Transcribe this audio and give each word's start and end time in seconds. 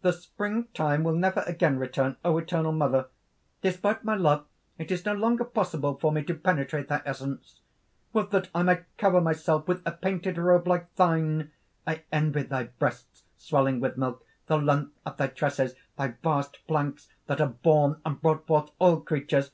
"The 0.00 0.14
springtime 0.14 1.04
will 1.04 1.14
never 1.14 1.40
again 1.46 1.78
return, 1.78 2.16
O 2.24 2.38
eternal 2.38 2.72
Mother! 2.72 3.08
Despite 3.60 4.02
my 4.02 4.14
love, 4.14 4.46
it 4.78 4.90
is 4.90 5.04
no 5.04 5.12
longer 5.12 5.44
possible 5.44 5.98
for 6.00 6.10
me 6.10 6.22
to 6.22 6.32
penetrate 6.34 6.88
thy 6.88 7.02
essence! 7.04 7.60
Would 8.14 8.30
that 8.30 8.48
I 8.54 8.62
might 8.62 8.86
cover 8.96 9.20
myself 9.20 9.68
with 9.68 9.82
a 9.84 9.92
painted 9.92 10.38
robe 10.38 10.66
like 10.66 10.94
thine! 10.94 11.50
I 11.86 12.04
envy 12.10 12.44
thy 12.44 12.62
breasts, 12.78 13.24
swelling 13.36 13.78
with 13.78 13.98
milk, 13.98 14.24
the 14.46 14.56
length 14.56 14.96
of 15.04 15.18
thy 15.18 15.26
tresses, 15.26 15.74
thy 15.98 16.14
vast 16.24 16.56
flanks 16.66 17.08
that 17.26 17.38
have 17.40 17.60
borne 17.60 18.00
and 18.06 18.18
brought 18.22 18.46
forth 18.46 18.70
all 18.78 19.00
creatures! 19.00 19.50